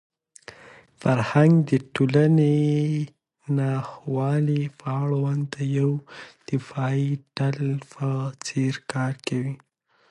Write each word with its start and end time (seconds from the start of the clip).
فرهنګ 1.01 1.53
د 1.69 1.71
ټولنیزو 1.93 3.11
ناخوالو 3.57 4.61
په 4.79 4.91
وړاندې 5.03 5.49
د 5.53 5.57
یوې 5.77 5.99
دفاعي 6.49 7.09
ډال 7.35 7.59
په 7.91 8.07
څېر 8.45 8.73
کار 8.91 9.13
کوي. 9.27 9.55